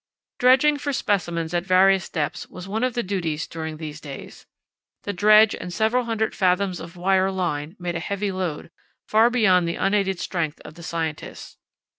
[0.39, 4.47] Dredging for specimens at various depths was one of the duties during these days.
[5.03, 8.71] The dredge and several hundred fathoms of wire line made a heavy load,
[9.07, 11.57] far beyond the unaided strength of the scientists.